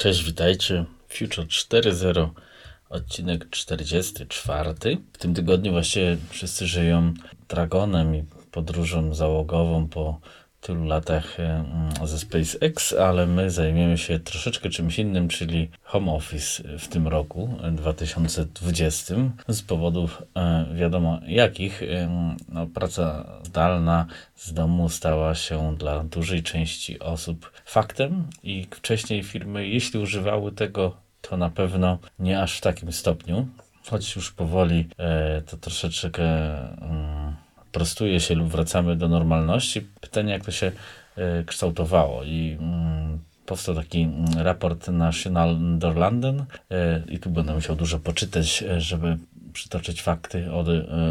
Cześć, 0.00 0.24
witajcie. 0.24 0.84
Future 1.08 1.46
4.0, 1.46 2.28
odcinek 2.90 3.50
44. 3.50 4.74
W 5.12 5.18
tym 5.18 5.34
tygodniu 5.34 5.72
właściwie 5.72 6.16
wszyscy 6.30 6.66
żyją 6.66 7.14
Dragonem 7.48 8.14
i 8.14 8.24
podróżą 8.50 9.14
załogową 9.14 9.88
po 9.88 10.20
tylu 10.60 10.84
latach 10.84 11.40
e, 11.40 11.42
mm, 11.42 12.06
ze 12.06 12.18
SpaceX, 12.18 12.92
ale 12.92 13.26
my 13.26 13.50
zajmiemy 13.50 13.98
się 13.98 14.18
troszeczkę 14.18 14.70
czymś 14.70 14.98
innym, 14.98 15.28
czyli 15.28 15.68
home 15.82 16.12
office 16.12 16.78
w 16.78 16.88
tym 16.88 17.08
roku 17.08 17.58
2020 17.72 19.14
z 19.48 19.62
powodów 19.62 20.22
e, 20.36 20.66
wiadomo 20.74 21.20
jakich. 21.26 21.82
E, 21.82 22.36
no, 22.48 22.66
praca 22.66 23.26
zdalna 23.42 24.06
z 24.36 24.52
domu 24.52 24.88
stała 24.88 25.34
się 25.34 25.76
dla 25.76 26.04
dużej 26.04 26.42
części 26.42 27.00
osób 27.00 27.52
faktem 27.64 28.24
i 28.42 28.66
wcześniej 28.70 29.22
firmy, 29.22 29.68
jeśli 29.68 30.00
używały 30.00 30.52
tego, 30.52 30.96
to 31.20 31.36
na 31.36 31.50
pewno 31.50 31.98
nie 32.18 32.42
aż 32.42 32.58
w 32.58 32.60
takim 32.60 32.92
stopniu, 32.92 33.48
choć 33.90 34.16
już 34.16 34.32
powoli 34.32 34.88
to 35.46 35.56
troszeczkę 35.56 36.22
mm, 36.82 37.19
prostuje 37.72 38.20
się 38.20 38.34
lub 38.34 38.48
wracamy 38.48 38.96
do 38.96 39.08
normalności. 39.08 39.80
Pytanie, 40.00 40.32
jak 40.32 40.44
to 40.44 40.50
się 40.50 40.72
e, 41.16 41.44
kształtowało 41.44 42.24
i 42.24 42.56
mm, 42.60 43.18
powstał 43.46 43.74
taki 43.74 44.02
mm, 44.02 44.26
raport 44.38 44.88
National 44.88 45.58
London 45.94 46.44
e, 46.70 47.02
i 47.08 47.18
tu 47.18 47.30
będę 47.30 47.54
musiał 47.54 47.76
dużo 47.76 47.98
poczytać, 47.98 48.62
e, 48.62 48.80
żeby 48.80 49.18
przytoczyć 49.52 50.02
fakty 50.02 50.52
od, 50.52 50.66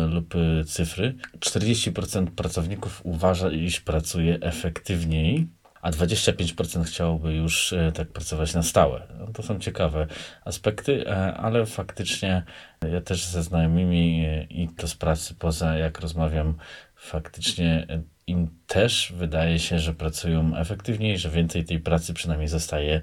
lub 0.10 0.34
cyfry. 0.66 1.16
40% 1.40 2.26
pracowników 2.26 3.02
uważa, 3.04 3.52
iż 3.52 3.82
pracuje 3.82 4.38
efektywniej 4.42 5.48
a 5.82 5.92
25% 5.92 6.84
chciałoby 6.84 7.34
już 7.34 7.74
e, 7.74 7.92
tak 7.92 8.08
pracować 8.08 8.54
na 8.54 8.64
stałe. 8.64 9.08
No 9.20 9.28
to 9.28 9.44
są 9.44 9.60
ciekawe 9.60 10.08
aspekty, 10.46 11.08
e, 11.08 11.34
ale 11.34 11.66
faktycznie 11.66 12.44
ja 12.92 13.02
też 13.02 13.26
ze 13.26 13.44
znajomymi 13.44 14.26
e, 14.26 14.44
i 14.44 14.70
to 14.78 14.88
z 14.88 14.96
pracy 14.96 15.36
poza, 15.36 15.78
jak 15.78 16.00
rozmawiam, 16.00 16.56
faktycznie 16.96 17.88
im 18.28 18.48
też 18.68 19.14
wydaje 19.16 19.60
się, 19.60 19.80
że 19.80 19.94
pracują 19.94 20.56
efektywniej, 20.56 21.18
że 21.18 21.30
więcej 21.30 21.66
tej 21.66 21.80
pracy 21.80 22.14
przynajmniej 22.14 22.48
zostaje 22.48 23.02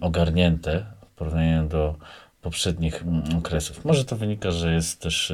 ogarnięte 0.00 0.86
w 1.02 1.18
porównaniu 1.18 1.68
do 1.68 1.96
poprzednich 2.42 3.02
mm, 3.02 3.36
okresów. 3.38 3.84
Może 3.84 4.04
to 4.04 4.16
wynika, 4.16 4.50
że 4.50 4.72
jest 4.74 5.00
też 5.00 5.32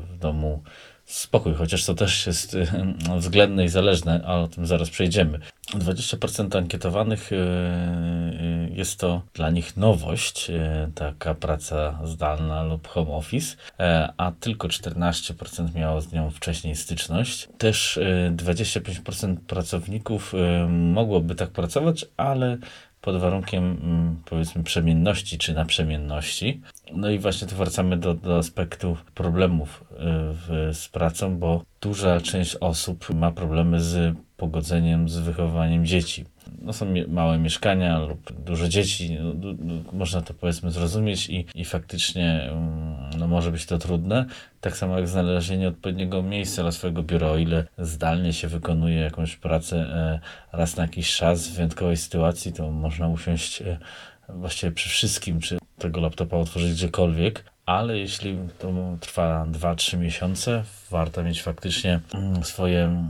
w 0.00 0.18
domu 0.18 0.62
spokój, 1.04 1.54
chociaż 1.54 1.84
to 1.84 1.94
też 1.94 2.26
jest 2.26 2.56
względne 3.16 3.64
i 3.64 3.68
zależne, 3.68 4.20
a 4.26 4.40
o 4.40 4.48
tym 4.48 4.66
zaraz 4.66 4.90
przejdziemy. 4.90 5.40
20% 5.74 6.58
ankietowanych 6.58 7.32
y, 7.32 7.36
y, 7.36 8.70
jest 8.72 9.00
to 9.00 9.22
dla 9.34 9.50
nich 9.50 9.76
nowość, 9.76 10.50
taka 10.94 11.34
praca 11.34 11.98
zdalna 12.04 12.62
lub 12.62 12.88
home 12.88 13.10
office, 13.10 13.56
e, 13.80 14.12
a 14.16 14.32
tylko 14.40 14.68
14% 14.68 15.74
miało 15.74 16.00
z 16.00 16.12
nią 16.12 16.30
wcześniej 16.30 16.76
styczność. 16.76 17.48
Też 17.58 17.98
25% 18.30 19.36
pracowników 19.46 20.32
mogłoby 20.68 21.34
tak 21.34 21.50
pracować, 21.50 22.06
ale 22.16 22.58
pod 23.02 23.16
warunkiem 23.16 23.64
mm, 23.64 24.22
powiedzmy 24.24 24.62
przemienności 24.62 25.38
czy 25.38 25.54
naprzemienności. 25.54 26.60
No 26.92 27.10
i 27.10 27.18
właśnie 27.18 27.48
tu 27.48 27.56
wracamy 27.56 27.96
do, 27.96 28.14
do 28.14 28.38
aspektu 28.38 28.96
problemów 29.14 29.84
y, 29.90 29.94
w, 30.32 30.70
z 30.72 30.88
pracą, 30.88 31.38
bo 31.38 31.64
duża 31.80 32.20
część 32.20 32.56
osób 32.56 33.14
ma 33.14 33.32
problemy 33.32 33.80
z 33.80 34.16
pogodzeniem 34.36 35.08
z 35.08 35.18
wychowywaniem 35.18 35.86
dzieci 35.86 36.24
no 36.62 36.72
są 36.72 36.86
małe 37.08 37.38
mieszkania 37.38 37.98
lub 37.98 38.32
dużo 38.44 38.68
dzieci, 38.68 39.18
no, 39.20 39.54
można 39.92 40.22
to 40.22 40.34
powiedzmy 40.34 40.70
zrozumieć 40.70 41.28
i, 41.30 41.46
i 41.54 41.64
faktycznie 41.64 42.42
mm, 42.42 42.96
no, 43.18 43.28
może 43.28 43.52
być 43.52 43.66
to 43.66 43.78
trudne. 43.78 44.26
Tak 44.60 44.76
samo 44.76 44.98
jak 44.98 45.08
znalezienie 45.08 45.68
odpowiedniego 45.68 46.22
miejsca 46.22 46.62
dla 46.62 46.72
swojego 46.72 47.02
biura, 47.02 47.26
o 47.26 47.38
ile 47.38 47.64
zdalnie 47.78 48.32
się 48.32 48.48
wykonuje 48.48 48.96
jakąś 48.96 49.36
pracę 49.36 49.76
e, 49.76 50.20
raz 50.52 50.76
na 50.76 50.82
jakiś 50.82 51.16
czas 51.16 51.48
w 51.48 51.54
wyjątkowej 51.54 51.96
sytuacji, 51.96 52.52
to 52.52 52.70
można 52.70 53.08
usiąść 53.08 53.62
e, 53.62 53.78
właściwie 54.28 54.72
przy 54.72 54.88
wszystkim, 54.88 55.40
czy 55.40 55.58
tego 55.78 56.00
laptopa 56.00 56.36
otworzyć 56.36 56.72
gdziekolwiek, 56.72 57.44
ale 57.66 57.98
jeśli 57.98 58.38
to 58.58 58.72
trwa 59.00 59.46
2-3 59.52 59.98
miesiące, 59.98 60.64
warto 60.90 61.22
mieć 61.22 61.42
faktycznie 61.42 62.00
mm, 62.14 62.44
swoje 62.44 63.04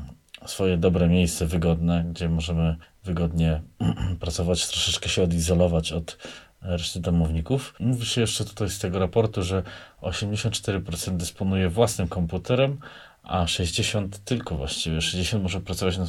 swoje 0.46 0.76
dobre 0.76 1.08
miejsce, 1.08 1.46
wygodne, 1.46 2.04
gdzie 2.10 2.28
możemy 2.28 2.76
wygodnie 3.04 3.62
pracować, 4.20 4.68
troszeczkę 4.68 5.08
się 5.08 5.22
odizolować 5.22 5.92
od 5.92 6.18
reszty 6.62 7.00
domowników. 7.00 7.74
Mówi 7.80 8.06
się 8.06 8.20
jeszcze 8.20 8.44
tutaj 8.44 8.70
z 8.70 8.78
tego 8.78 8.98
raportu, 8.98 9.42
że 9.42 9.62
84% 10.02 11.16
dysponuje 11.16 11.68
własnym 11.68 12.08
komputerem, 12.08 12.78
a 13.22 13.46
60 13.46 14.24
tylko 14.24 14.54
właściwie, 14.54 15.00
60 15.00 15.42
może 15.42 15.60
pracować 15.60 15.98
na 15.98 16.06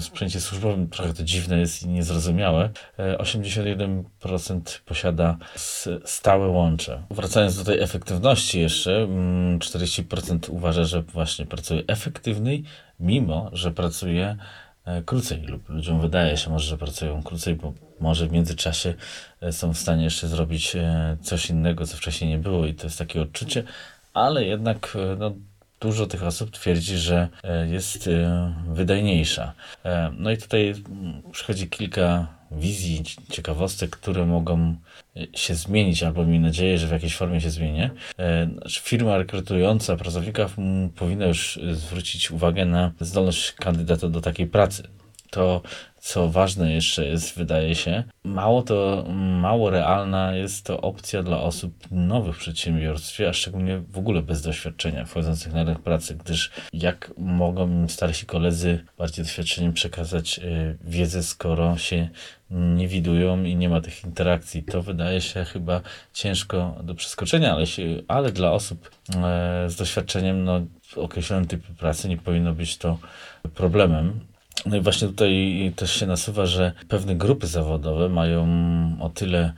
sprzęcie 0.00 0.40
służbowym, 0.40 0.88
trochę 0.88 1.14
to 1.14 1.22
dziwne 1.22 1.58
jest 1.58 1.82
i 1.82 1.88
niezrozumiałe. 1.88 2.70
81% 2.98 4.80
posiada 4.84 5.36
stałe 6.04 6.48
łącze. 6.48 7.02
Wracając 7.10 7.56
do 7.56 7.64
tej 7.64 7.80
efektywności 7.80 8.60
jeszcze, 8.60 9.06
40% 9.58 10.30
mm, 10.30 10.40
uważa, 10.48 10.84
że 10.84 11.02
właśnie 11.02 11.46
pracuje 11.46 11.82
efektywniej, 11.86 12.64
mimo 13.00 13.50
że 13.52 13.70
pracuje 13.70 14.36
e, 14.84 15.02
krócej 15.02 15.42
lub 15.42 15.68
ludziom 15.68 16.00
wydaje 16.00 16.36
się 16.36 16.50
może, 16.50 16.68
że 16.68 16.78
pracują 16.78 17.22
krócej, 17.22 17.54
bo 17.54 17.72
może 18.00 18.26
w 18.26 18.32
międzyczasie 18.32 18.94
e, 19.40 19.52
są 19.52 19.74
w 19.74 19.78
stanie 19.78 20.04
jeszcze 20.04 20.28
zrobić 20.28 20.76
e, 20.76 21.16
coś 21.22 21.50
innego, 21.50 21.86
co 21.86 21.96
wcześniej 21.96 22.30
nie 22.30 22.38
było 22.38 22.66
i 22.66 22.74
to 22.74 22.84
jest 22.84 22.98
takie 22.98 23.22
odczucie, 23.22 23.64
ale 24.14 24.44
jednak 24.44 24.96
no, 25.18 25.34
dużo 25.80 26.06
tych 26.06 26.22
osób 26.22 26.50
twierdzi, 26.50 26.96
że 26.96 27.28
jest 27.70 28.10
wydajniejsza. 28.68 29.52
No 30.18 30.30
i 30.30 30.36
tutaj 30.36 30.74
przychodzi 31.32 31.68
kilka 31.68 32.38
wizji, 32.50 33.04
ciekawostek, 33.30 33.90
które 33.90 34.26
mogą 34.26 34.76
e, 35.16 35.38
się 35.38 35.54
zmienić, 35.54 36.02
albo 36.02 36.24
mi 36.24 36.40
nadzieję, 36.40 36.78
że 36.78 36.86
w 36.86 36.90
jakiejś 36.90 37.16
formie 37.16 37.40
się 37.40 37.50
zmienię. 37.50 37.90
E, 38.18 38.48
znaczy 38.52 38.80
firma 38.80 39.18
rekrutująca 39.18 39.96
pracownika 39.96 40.48
powinna 40.96 41.26
już 41.26 41.60
zwrócić 41.72 42.30
uwagę 42.30 42.64
na 42.64 42.92
zdolność 43.00 43.52
kandydata 43.52 44.08
do 44.08 44.20
takiej 44.20 44.46
pracy. 44.46 44.82
To 45.30 45.62
co 46.00 46.28
ważne 46.28 46.72
jeszcze 46.72 47.06
jest, 47.06 47.36
wydaje 47.36 47.74
się, 47.74 48.04
mało 48.24 48.62
to, 48.62 49.04
mało 49.40 49.70
realna 49.70 50.34
jest 50.34 50.64
to 50.64 50.80
opcja 50.80 51.22
dla 51.22 51.40
osób 51.40 51.74
nowych 51.90 52.36
w 52.36 52.38
przedsiębiorstwie, 52.38 53.28
a 53.28 53.32
szczególnie 53.32 53.78
w 53.78 53.98
ogóle 53.98 54.22
bez 54.22 54.42
doświadczenia 54.42 55.04
wchodzących 55.04 55.52
na 55.52 55.64
rynek 55.64 55.78
pracy, 55.78 56.14
gdyż 56.24 56.50
jak 56.72 57.12
mogą 57.18 57.88
starsi 57.88 58.26
koledzy 58.26 58.84
bardziej 58.98 59.24
doświadczeni 59.24 59.72
przekazać 59.72 60.38
y, 60.38 60.78
wiedzę, 60.84 61.22
skoro 61.22 61.76
się 61.76 62.08
nie 62.50 62.88
widują 62.88 63.44
i 63.44 63.56
nie 63.56 63.68
ma 63.68 63.80
tych 63.80 64.04
interakcji. 64.04 64.62
To 64.62 64.82
wydaje 64.82 65.20
się 65.20 65.44
chyba 65.44 65.80
ciężko 66.12 66.76
do 66.82 66.94
przeskoczenia, 66.94 67.52
ale, 67.52 67.66
się, 67.66 67.82
ale 68.08 68.32
dla 68.32 68.52
osób 68.52 68.90
e, 69.16 69.64
z 69.70 69.76
doświadczeniem 69.76 70.44
no, 70.44 70.60
w 70.82 70.98
określonym 70.98 71.46
typie 71.46 71.74
pracy 71.78 72.08
nie 72.08 72.16
powinno 72.16 72.54
być 72.54 72.76
to 72.76 72.98
problemem. 73.54 74.20
No 74.68 74.76
i 74.76 74.80
właśnie 74.80 75.08
tutaj 75.08 75.72
też 75.76 75.92
się 75.92 76.06
nasuwa, 76.06 76.46
że 76.46 76.72
pewne 76.88 77.16
grupy 77.16 77.46
zawodowe 77.46 78.08
mają 78.08 78.46
o 79.00 79.08
tyle 79.08 79.52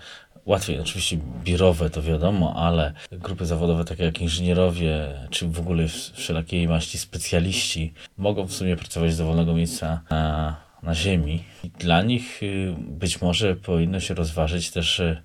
łatwiej, 0.47 0.81
oczywiście 0.81 1.19
biurowe 1.44 1.91
to 1.91 2.03
wiadomo, 2.03 2.54
ale 2.56 2.93
grupy 3.12 3.47
zawodowe 3.47 3.84
takie 3.84 4.04
jak 4.04 4.20
inżynierowie, 4.20 5.09
czy 5.31 5.49
w 5.49 5.60
ogóle 5.60 5.88
wszelakiej 6.12 6.69
maści 6.69 6.99
specjaliści 6.99 7.93
mogą 8.19 8.47
w 8.47 8.53
sumie 8.53 8.76
pracować 8.76 9.12
z 9.12 9.19
dowolnego 9.19 9.54
miejsca 9.54 10.00
na, 10.10 10.56
na 10.82 10.94
ziemi. 10.94 11.44
I 11.65 11.70
dla 11.70 12.03
nich 12.03 12.43
y, 12.43 12.75
być 12.78 13.20
może 13.20 13.56
powinno 13.56 14.00
się 14.00 14.15
rozważyć 14.15 14.70
też 14.70 15.00
y, 15.00 15.16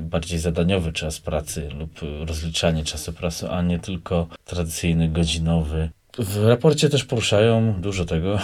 bardziej 0.00 0.38
zadaniowy 0.38 0.92
czas 0.92 1.20
pracy 1.20 1.68
lub 1.78 2.00
rozliczanie 2.26 2.84
czasu 2.84 3.12
pracy, 3.12 3.50
a 3.50 3.62
nie 3.62 3.78
tylko 3.78 4.26
tradycyjny 4.44 5.08
godzinowy 5.08 5.90
w 6.18 6.46
raporcie 6.46 6.88
też 6.88 7.04
poruszają 7.04 7.80
dużo 7.80 8.04
tego. 8.04 8.38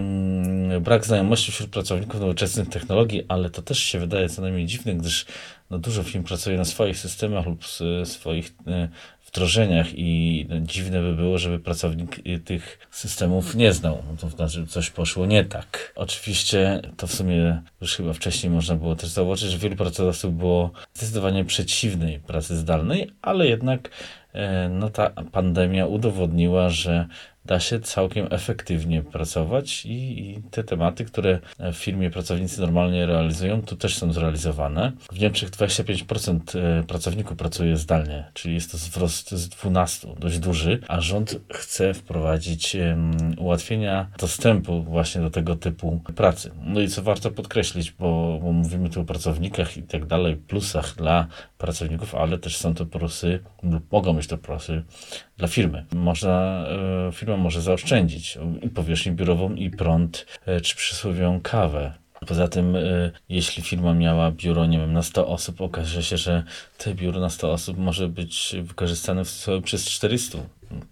Brak 0.80 1.06
znajomości 1.06 1.52
wśród 1.52 1.70
pracowników 1.70 2.20
nowoczesnych 2.20 2.68
technologii, 2.68 3.24
ale 3.28 3.50
to 3.50 3.62
też 3.62 3.78
się 3.78 3.98
wydaje 3.98 4.28
co 4.28 4.42
najmniej 4.42 4.66
dziwne, 4.66 4.94
gdyż 4.94 5.26
no, 5.70 5.78
dużo 5.78 6.02
firm 6.02 6.24
pracuje 6.24 6.56
na 6.56 6.64
swoich 6.64 6.98
systemach 6.98 7.46
lub 7.46 7.64
swoich 8.04 8.54
e, 8.66 8.88
wdrożeniach 9.26 9.86
i 9.94 10.46
no, 10.48 10.60
dziwne 10.60 11.00
by 11.00 11.14
było, 11.14 11.38
żeby 11.38 11.58
pracownik 11.58 12.16
tych 12.44 12.88
systemów 12.90 13.54
nie 13.54 13.72
znał. 13.72 14.02
No, 14.10 14.16
to 14.20 14.28
znaczy 14.28 14.66
coś 14.66 14.90
poszło 14.90 15.26
nie 15.26 15.44
tak. 15.44 15.92
Oczywiście 15.96 16.82
to 16.96 17.06
w 17.06 17.12
sumie 17.12 17.62
już 17.80 17.96
chyba 17.96 18.12
wcześniej 18.12 18.52
można 18.52 18.74
było 18.76 18.96
też 18.96 19.08
zauważyć, 19.08 19.50
że 19.50 19.58
wielu 19.58 19.76
pracodawców 19.76 20.38
było 20.38 20.70
zdecydowanie 20.94 21.44
przeciwnej 21.44 22.20
pracy 22.20 22.56
zdalnej, 22.56 23.10
ale 23.22 23.46
jednak 23.46 23.90
E, 23.90 24.23
no 24.70 24.90
ta 24.90 25.10
pandemia 25.32 25.86
udowodniła, 25.86 26.68
że 26.68 27.06
da 27.44 27.60
się 27.60 27.80
całkiem 27.80 28.26
efektywnie 28.30 29.02
pracować 29.02 29.86
i, 29.86 30.30
i 30.30 30.42
te 30.50 30.64
tematy, 30.64 31.04
które 31.04 31.38
w 31.58 31.74
firmie 31.74 32.10
pracownicy 32.10 32.60
normalnie 32.60 33.06
realizują, 33.06 33.62
tu 33.62 33.76
też 33.76 33.96
są 33.96 34.12
zrealizowane. 34.12 34.92
W 35.12 35.20
Niemczech 35.20 35.50
25% 35.50 36.58
e, 36.58 36.82
pracowników 36.82 37.36
pracuje 37.36 37.76
zdalnie, 37.76 38.24
czyli 38.34 38.54
jest 38.54 38.72
to 38.72 38.78
wzrost 38.78 39.30
z 39.30 39.48
12, 39.48 40.08
dość 40.18 40.38
duży, 40.38 40.80
a 40.88 41.00
rząd 41.00 41.40
chce 41.52 41.94
wprowadzić 41.94 42.76
ułatwienia 43.38 44.06
dostępu 44.18 44.82
właśnie 44.82 45.20
do 45.20 45.30
tego 45.30 45.56
typu 45.56 46.00
pracy. 46.16 46.50
No 46.62 46.80
i 46.80 46.88
co 46.88 47.02
warto 47.02 47.30
podkreślić, 47.30 47.92
bo, 47.92 48.38
bo 48.42 48.52
mówimy 48.52 48.90
tu 48.90 49.00
o 49.00 49.04
pracownikach 49.04 49.76
i 49.76 49.82
tak 49.82 50.06
dalej, 50.06 50.36
plusach 50.36 50.94
dla 50.96 51.26
pracowników, 51.58 52.14
ale 52.14 52.38
też 52.38 52.56
są 52.56 52.74
to 52.74 52.86
plusy, 52.86 53.40
lub 53.62 53.92
mogą 53.92 54.12
być 54.12 54.26
to 54.26 54.38
plusy 54.38 54.82
dla 55.36 55.48
firmy. 55.48 55.84
Można, 55.94 56.66
e, 57.08 57.12
firma 57.34 57.44
może 57.44 57.62
zaoszczędzić 57.62 58.38
i 58.62 58.68
powierzchnię 58.68 59.12
biurową, 59.12 59.54
i 59.54 59.70
prąd, 59.70 60.26
e, 60.46 60.60
czy 60.60 60.76
przysłowiową 60.76 61.40
kawę. 61.40 61.94
Poza 62.26 62.48
tym, 62.48 62.76
y, 62.76 63.12
jeśli 63.28 63.62
firma 63.62 63.94
miała 63.94 64.30
biuro, 64.30 64.66
nie 64.66 64.78
wiem, 64.78 64.92
na 64.92 65.02
100 65.02 65.26
osób, 65.26 65.60
okaże 65.60 66.02
się, 66.02 66.16
że 66.16 66.42
te 66.78 66.94
biuro 66.94 67.20
na 67.20 67.30
100 67.30 67.52
osób 67.52 67.78
może 67.78 68.08
być 68.08 68.56
wykorzystane 68.62 69.24
w, 69.24 69.46
przez 69.64 69.84
400. 69.90 70.38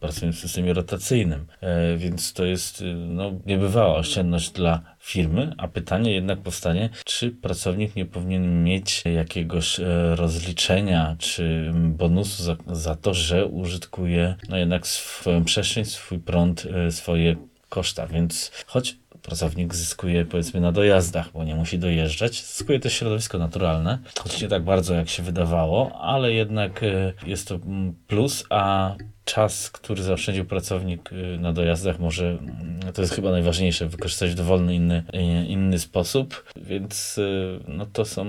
Pracując 0.00 0.36
w 0.36 0.40
systemie 0.40 0.72
rotacyjnym, 0.72 1.46
e, 1.60 1.96
więc 1.96 2.32
to 2.32 2.44
jest 2.44 2.80
y, 2.80 2.94
no, 2.94 3.32
niebywała 3.46 3.96
oszczędność 3.96 4.50
dla 4.50 4.82
firmy, 4.98 5.54
a 5.58 5.68
pytanie 5.68 6.12
jednak 6.12 6.40
powstanie, 6.40 6.90
czy 7.04 7.30
pracownik 7.30 7.96
nie 7.96 8.06
powinien 8.06 8.64
mieć 8.64 9.02
jakiegoś 9.14 9.80
e, 9.80 10.16
rozliczenia 10.16 11.16
czy 11.18 11.70
bonusu 11.74 12.42
za, 12.42 12.56
za 12.66 12.96
to, 12.96 13.14
że 13.14 13.46
użytkuje 13.46 14.34
no 14.48 14.56
jednak 14.56 14.86
swoją 14.86 15.44
przestrzeń, 15.44 15.84
swój 15.84 16.18
prąd, 16.18 16.66
e, 16.86 16.92
swoje 16.92 17.36
koszta, 17.68 18.06
więc 18.06 18.52
choć 18.66 18.96
pracownik 19.22 19.74
zyskuje 19.74 20.24
powiedzmy 20.24 20.60
na 20.60 20.72
dojazdach, 20.72 21.32
bo 21.32 21.44
nie 21.44 21.54
musi 21.54 21.78
dojeżdżać. 21.78 22.42
Zyskuje 22.42 22.80
też 22.80 22.92
środowisko 22.92 23.38
naturalne, 23.38 23.98
choć 24.18 24.42
nie 24.42 24.48
tak 24.48 24.64
bardzo 24.64 24.94
jak 24.94 25.08
się 25.08 25.22
wydawało, 25.22 26.00
ale 26.00 26.32
jednak 26.32 26.80
jest 27.26 27.48
to 27.48 27.54
mm, 27.54 27.94
plus, 28.06 28.44
a 28.50 28.94
czas, 29.24 29.70
który 29.70 30.02
zaoszczędził 30.02 30.44
pracownik 30.44 31.12
y, 31.12 31.38
na 31.40 31.52
dojazdach, 31.52 31.98
może 31.98 32.28
mm, 32.28 32.92
to 32.94 33.02
jest 33.02 33.14
chyba 33.14 33.30
najważniejsze, 33.30 33.86
wykorzystać 33.86 34.30
w 34.30 34.34
dowolny 34.34 34.74
inny, 34.74 35.04
y, 35.14 35.46
inny 35.46 35.78
sposób, 35.78 36.44
więc 36.56 37.18
y, 37.18 37.60
no, 37.68 37.86
to 37.86 38.04
są 38.04 38.24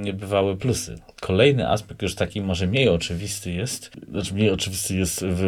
niebywałe 0.00 0.56
plusy. 0.56 0.98
Kolejny 1.20 1.68
aspekt, 1.68 2.02
już 2.02 2.14
taki 2.14 2.40
może 2.40 2.66
mniej 2.66 2.88
oczywisty 2.88 3.52
jest, 3.52 3.90
znaczy 4.10 4.34
mniej 4.34 4.50
oczywisty 4.50 4.96
jest 4.96 5.24
w, 5.24 5.42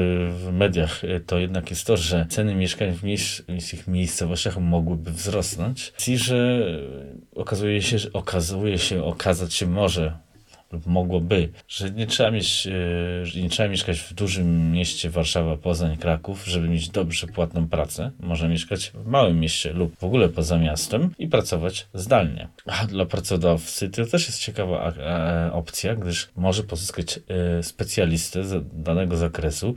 w 0.45 0.53
mediach, 0.53 1.03
to 1.27 1.39
jednak 1.39 1.71
jest 1.71 1.87
to, 1.87 1.97
że 1.97 2.27
ceny 2.29 2.55
mieszkań 2.55 2.93
w 2.93 3.03
mniejszych 3.03 3.89
miejscowościach 3.89 4.59
mogłyby 4.59 5.11
wzrosnąć 5.11 5.93
i 6.09 6.19
że 6.19 6.67
okazuje 7.35 7.83
się, 7.83 7.99
że 7.99 8.13
okazuje 8.13 8.79
się, 8.79 9.05
okazać 9.05 9.55
się 9.55 9.67
może 9.67 10.30
lub 10.73 10.87
mogłoby, 10.87 11.49
że 11.69 11.91
nie 11.91 12.07
trzeba 12.07 12.31
mieć, 12.31 12.67
e, 13.37 13.41
nie 13.41 13.49
trzeba 13.49 13.69
mieszkać 13.69 14.01
w 14.01 14.15
dużym 14.15 14.73
mieście 14.73 15.11
Warszawa, 15.11 15.57
Poznań, 15.57 15.97
Kraków, 15.97 16.47
żeby 16.47 16.69
mieć 16.69 16.89
dobrze 16.89 17.27
płatną 17.27 17.69
pracę. 17.69 18.11
Można 18.21 18.49
mieszkać 18.49 18.93
w 18.95 19.07
małym 19.07 19.41
mieście 19.41 19.73
lub 19.73 19.99
w 19.99 20.05
ogóle 20.05 20.29
poza 20.29 20.59
miastem 20.59 21.11
i 21.19 21.29
pracować 21.29 21.87
zdalnie. 21.95 22.49
A 22.67 22.87
dla 22.87 23.07
pracodawcy 23.07 23.91
to 23.91 24.07
też 24.07 24.27
jest 24.27 24.39
ciekawa 24.39 24.93
e, 24.93 25.53
opcja, 25.53 25.95
gdyż 25.95 26.29
może 26.37 26.63
pozyskać 26.63 27.21
e, 27.29 27.63
specjalistę 27.63 28.45
z 28.45 28.65
danego 28.73 29.17
zakresu, 29.17 29.75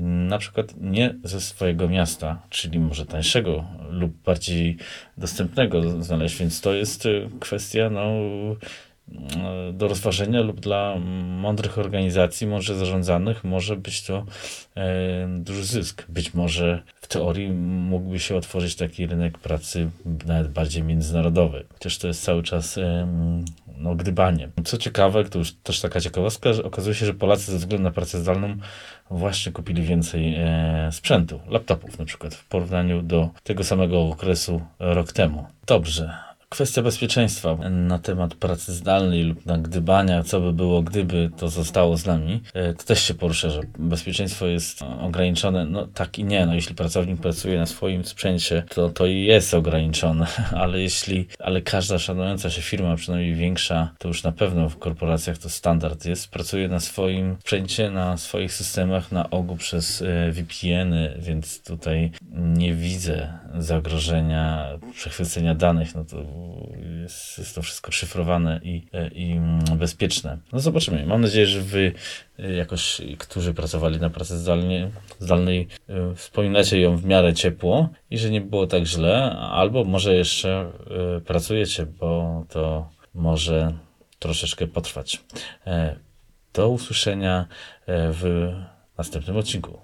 na 0.00 0.38
przykład 0.38 0.74
nie 0.80 1.14
ze 1.24 1.40
swojego 1.40 1.88
miasta, 1.88 2.42
czyli 2.50 2.78
może 2.78 3.06
tańszego 3.06 3.64
lub 3.90 4.12
bardziej 4.12 4.76
dostępnego 5.18 6.02
znaleźć, 6.02 6.36
więc 6.36 6.60
to 6.60 6.74
jest 6.74 7.08
kwestia 7.40 7.90
no, 7.90 8.02
E, 8.02 8.56
do 9.72 9.88
rozważenia 9.88 10.40
lub 10.40 10.60
dla 10.60 10.96
mądrych 11.40 11.78
organizacji, 11.78 12.46
może 12.46 12.74
zarządzanych, 12.74 13.44
może 13.44 13.76
być 13.76 14.02
to 14.02 14.24
e, 14.76 15.28
duży 15.38 15.64
zysk. 15.64 16.04
Być 16.08 16.34
może 16.34 16.82
w 17.00 17.06
teorii 17.06 17.50
mógłby 17.50 18.20
się 18.20 18.36
otworzyć 18.36 18.76
taki 18.76 19.06
rynek 19.06 19.38
pracy 19.38 19.90
nawet 20.26 20.52
bardziej 20.52 20.82
międzynarodowy. 20.82 21.64
Chociaż 21.72 21.98
to 21.98 22.08
jest 22.08 22.24
cały 22.24 22.42
czas 22.42 22.78
e, 22.78 23.06
no, 23.78 23.94
gdybanie. 23.94 24.48
Co 24.64 24.78
ciekawe, 24.78 25.24
to 25.24 25.38
już 25.38 25.52
też 25.52 25.80
taka 25.80 26.00
ciekawostka, 26.00 26.52
że 26.52 26.64
okazuje 26.64 26.94
się, 26.94 27.06
że 27.06 27.14
Polacy 27.14 27.52
ze 27.52 27.58
względu 27.58 27.84
na 27.84 27.90
pracę 27.90 28.20
zdalną 28.20 28.56
właśnie 29.10 29.52
kupili 29.52 29.82
więcej 29.82 30.34
e, 30.34 30.88
sprzętu, 30.92 31.40
laptopów 31.48 31.98
na 31.98 32.04
przykład, 32.04 32.34
w 32.34 32.48
porównaniu 32.48 33.02
do 33.02 33.30
tego 33.44 33.64
samego 33.64 34.00
okresu 34.00 34.62
rok 34.78 35.12
temu. 35.12 35.46
Dobrze. 35.66 36.31
Kwestia 36.52 36.82
bezpieczeństwa 36.82 37.56
na 37.70 37.98
temat 37.98 38.34
pracy 38.34 38.72
zdalnej 38.72 39.22
lub 39.22 39.46
na 39.46 39.58
gdybania, 39.58 40.22
co 40.22 40.40
by 40.40 40.52
było, 40.52 40.82
gdyby 40.82 41.30
to 41.36 41.48
zostało 41.48 41.96
z 41.96 42.06
nami, 42.06 42.40
e, 42.54 42.74
to 42.74 42.84
też 42.84 43.02
się 43.02 43.14
porusza, 43.14 43.50
że 43.50 43.60
bezpieczeństwo 43.78 44.46
jest 44.46 44.82
ograniczone. 45.00 45.64
No 45.64 45.86
tak 45.86 46.18
i 46.18 46.24
nie, 46.24 46.46
no 46.46 46.54
jeśli 46.54 46.74
pracownik 46.74 47.20
pracuje 47.20 47.58
na 47.58 47.66
swoim 47.66 48.04
sprzęcie, 48.04 48.62
to 48.68 48.90
to 48.90 49.06
jest 49.06 49.54
ograniczone, 49.54 50.26
ale 50.62 50.80
jeśli, 50.80 51.26
ale 51.38 51.62
każda 51.62 51.98
szanująca 51.98 52.50
się 52.50 52.62
firma, 52.62 52.96
przynajmniej 52.96 53.34
większa, 53.34 53.90
to 53.98 54.08
już 54.08 54.22
na 54.22 54.32
pewno 54.32 54.68
w 54.68 54.78
korporacjach 54.78 55.38
to 55.38 55.50
standard 55.50 56.04
jest, 56.04 56.30
pracuje 56.30 56.68
na 56.68 56.80
swoim 56.80 57.36
sprzęcie, 57.40 57.90
na 57.90 58.16
swoich 58.16 58.52
systemach, 58.52 59.12
na 59.12 59.30
ogół 59.30 59.56
przez 59.56 60.02
e, 60.02 60.32
VPN-y, 60.32 61.16
więc 61.18 61.62
tutaj 61.62 62.10
nie 62.32 62.74
widzę 62.74 63.38
zagrożenia 63.58 64.68
przechwycenia 64.94 65.54
danych, 65.54 65.94
no 65.94 66.04
to 66.04 66.16
jest, 67.02 67.38
jest 67.38 67.54
to 67.54 67.62
wszystko 67.62 67.92
szyfrowane 67.92 68.60
i, 68.62 68.86
i 69.12 69.40
bezpieczne. 69.76 70.38
No 70.52 70.60
zobaczymy. 70.60 71.06
Mam 71.06 71.20
nadzieję, 71.20 71.46
że 71.46 71.60
wy 71.60 71.92
e, 72.38 72.52
jakoś, 72.52 73.00
którzy 73.18 73.54
pracowali 73.54 74.00
na 74.00 74.10
pracy 74.10 74.38
zdalnie, 74.38 74.90
zdalnej, 75.18 75.68
e, 75.88 76.14
wspominacie 76.14 76.80
ją 76.80 76.96
w 76.96 77.04
miarę 77.04 77.34
ciepło 77.34 77.88
i 78.10 78.18
że 78.18 78.30
nie 78.30 78.40
było 78.40 78.66
tak 78.66 78.84
źle, 78.84 79.30
albo 79.38 79.84
może 79.84 80.14
jeszcze 80.14 80.72
e, 81.16 81.20
pracujecie, 81.20 81.86
bo 81.86 82.44
to 82.48 82.88
może 83.14 83.72
troszeczkę 84.18 84.66
potrwać. 84.66 85.24
Do 86.52 86.68
usłyszenia 86.68 87.46
w 87.86 88.52
następnym 88.98 89.36
odcinku. 89.36 89.78